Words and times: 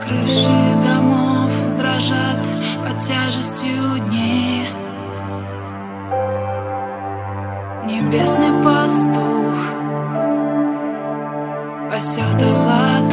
Крыши 0.00 0.74
домов 0.84 1.52
дрожат 1.78 2.44
под 2.82 2.98
тяжестью 3.00 3.98
дней. 4.08 4.66
Небесный 7.84 8.62
пастух 8.62 9.56
пасет 11.90 12.42
облак 12.42 13.05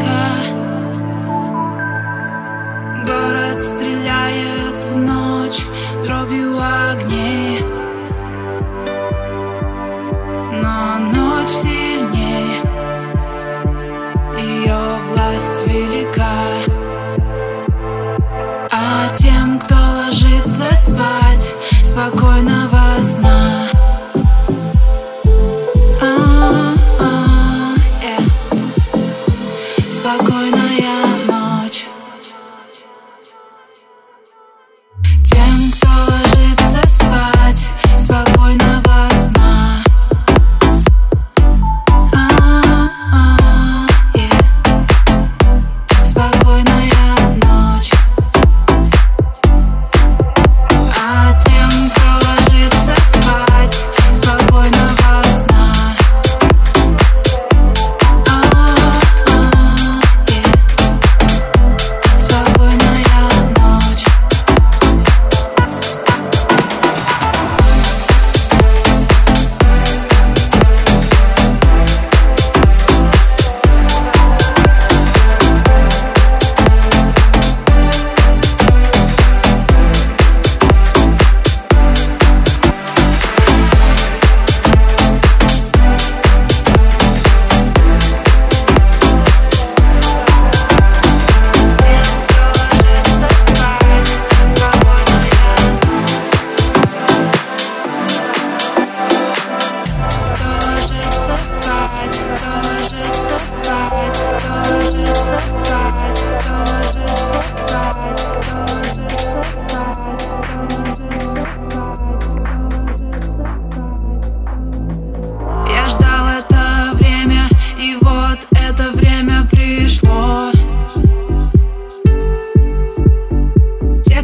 тем, 19.13 19.59
кто 19.59 19.75
ложится 19.75 20.75
спать 20.75 21.53
спокойно. 21.83 22.32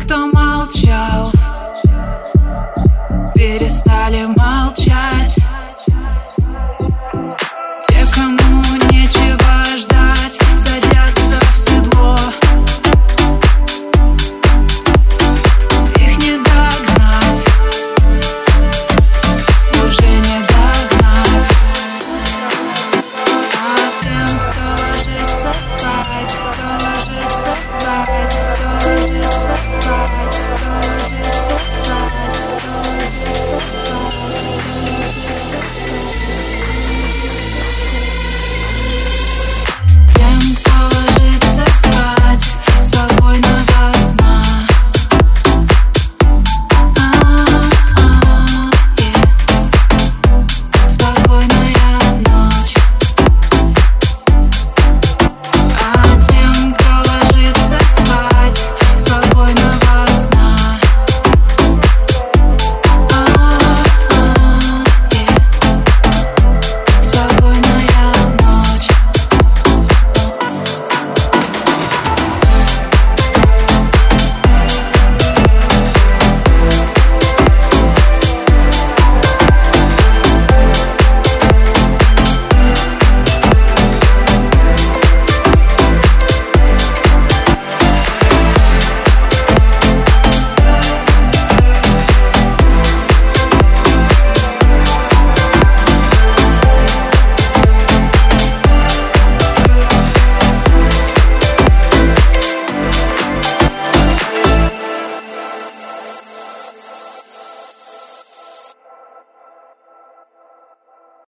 кто 0.10 0.26
молчал 0.26 1.32
Перестали 3.36 4.26
молчать. 4.36 5.49